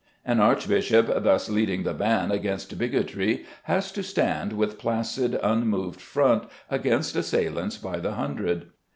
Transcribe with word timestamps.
An 0.25 0.39
archbishop 0.39 1.21
thus 1.21 1.47
leading 1.47 1.83
the 1.83 1.93
van 1.93 2.31
against 2.31 2.75
bigotry 2.75 3.45
has 3.65 3.91
to 3.91 4.01
stand 4.01 4.51
with 4.53 4.79
placid 4.79 5.39
unmoved 5.43 6.01
front 6.01 6.45
against 6.71 7.15
assailants 7.15 7.77
by 7.77 7.99
the 7.99 8.13
hundred. 8.13 8.71